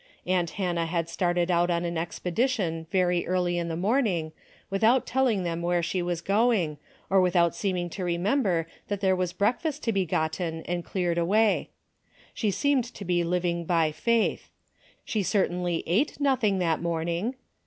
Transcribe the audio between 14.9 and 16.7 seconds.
She certainly ate nothing